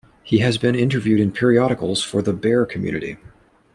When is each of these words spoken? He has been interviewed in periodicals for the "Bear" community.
He 0.23 0.39
has 0.39 0.57
been 0.57 0.73
interviewed 0.73 1.19
in 1.19 1.31
periodicals 1.31 2.01
for 2.03 2.23
the 2.23 2.33
"Bear" 2.33 2.65
community. 2.65 3.17